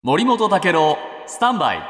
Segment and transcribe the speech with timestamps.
[0.00, 0.96] 森本武郎
[1.26, 1.82] スタンバイ。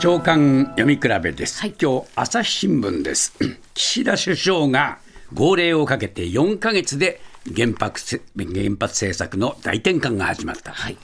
[0.00, 1.74] 長官読み比べです、はい。
[1.80, 3.32] 今日朝日新聞です。
[3.72, 4.98] 岸田首相が
[5.32, 7.20] 号令をかけて4ヶ月で
[7.54, 10.96] 原発せ原発政策の大転換が始まった、はい。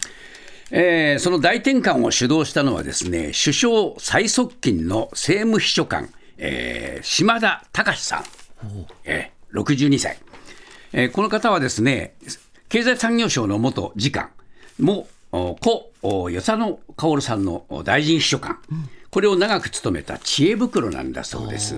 [0.72, 6.08] えーその大転換を主導したのはですね首相最側近の政務秘書官、
[6.38, 8.24] えー島田隆さん、
[9.04, 10.18] えー62歳、
[10.92, 12.14] えーこの方はですね
[12.68, 14.30] 経済産業省の元次官
[14.80, 18.58] もお故お与謝野薫さんのお大臣秘書官、
[19.10, 21.76] これを長く務めた知恵袋なんだそうです。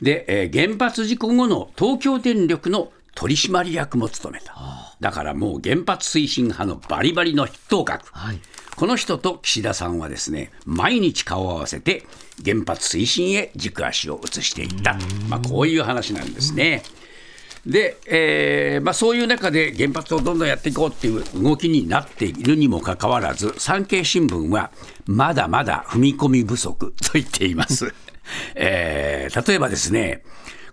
[0.00, 4.54] で、えー原発事故後の東京電力の取締役も務めた。
[5.00, 8.08] だからもう原発推進派のバリバリの筆頭格。
[8.12, 8.40] はい
[8.76, 12.04] この人と岸田さんはですね、毎日顔を合わせて
[12.44, 14.98] 原発推進へ軸足を移していった。
[15.30, 16.82] まあこういう話なんですね。
[17.66, 24.70] で、えーまあ、そういう中で原発をどんどんやっていこうっていう動きになっているにもかかわらず、産経新聞は
[25.06, 27.92] まだまだ踏み込み不足と言っています。
[28.54, 30.22] えー例えばですね、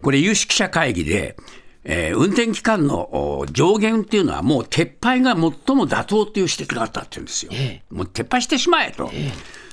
[0.01, 1.35] これ有識者会議で、
[1.83, 5.51] えー運転期間のお上限っていうのはもう撤廃が最も
[5.87, 7.51] 妥当っていう指摘があったっていうんですよ。
[7.89, 9.11] もう撤廃してしまえと。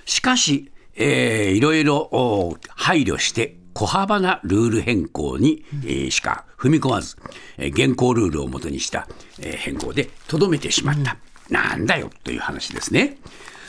[0.06, 7.16] しかし、えーいろいろお配慮して小幅なルール変更に、えーしか踏み込まず、
[7.58, 11.16] えー現行ルールをもとにした、えー変更でとどめてしまった、
[11.48, 13.18] なんだよという話ですね。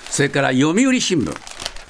[0.10, 1.34] それから読売新聞。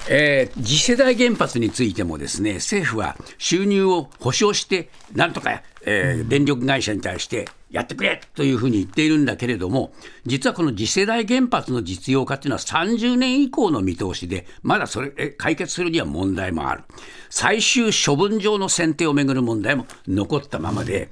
[0.08, 9.92] えー次世代原発についてもですね政府は収入を保証してなんとか、えー電力会社に対してやってくれというふうに言っているんだけれども
[10.26, 16.84] 実はこの次世代原発の実用化というのは30年以降の見通しでまだそれ解決するには問題もある。
[17.30, 21.08] 最終処分場の選定をめぐる問題も残ったままで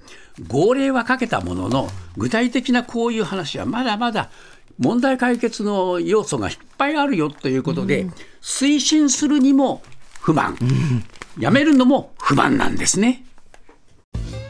[0.49, 4.31] 号令はかけたものの具体的なこういう話はまだまだ
[4.79, 8.07] 問題解決の要素がいっぱいあるよということで、
[8.41, 9.83] 推進するにも
[10.21, 10.57] 不満、
[11.39, 13.25] やめるのも不満なんですね。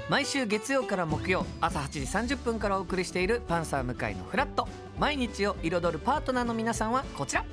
[0.08, 4.66] 毎週月曜から木曜朝8時30分からお送りしているパンサー向井のフラット。
[4.98, 7.44] 毎日を彩るパートナーの皆さんはこちら。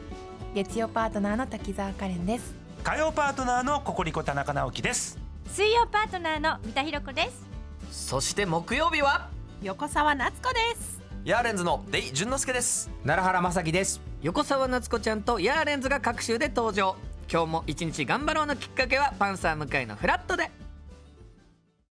[0.55, 2.55] 月曜パートナーの滝沢カレンです。
[2.83, 5.19] 火曜パートナーのココリコ田中直樹です。
[5.53, 7.47] 水曜パートナーの三田寛子です。
[7.91, 9.29] そして木曜日は？
[9.61, 12.89] 横澤夏子ですヤーレンズのデイ淳之介です。
[13.03, 13.99] 奈良原まさきです。
[14.21, 16.95] 横澤夏子ちゃんとヤーレンズが各週で登場。
[17.29, 20.49] 今日も一日頑張ろうのきっかけはパンサー向井のフラットで